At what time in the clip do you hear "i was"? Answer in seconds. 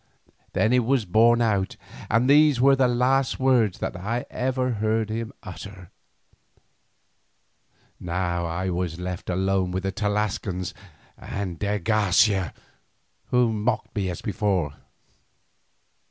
8.47-8.99